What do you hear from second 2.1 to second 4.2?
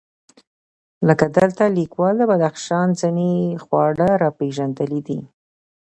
د بدخشان ځېنې خواړه